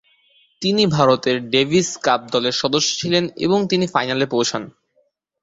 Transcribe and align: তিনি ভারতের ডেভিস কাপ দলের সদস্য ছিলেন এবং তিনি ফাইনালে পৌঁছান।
তিনি 0.61 0.83
ভারতের 0.87 1.37
ডেভিস 1.49 1.89
কাপ 1.97 2.21
দলের 2.31 2.55
সদস্য 2.61 2.89
ছিলেন 2.99 3.23
এবং 3.37 3.59
তিনি 3.67 3.85
ফাইনালে 3.87 4.25
পৌঁছান। 4.25 4.63